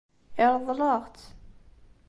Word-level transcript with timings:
Yeṛḍel-aɣ-tt. 0.39 1.25